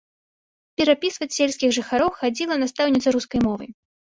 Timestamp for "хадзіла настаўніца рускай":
2.23-3.39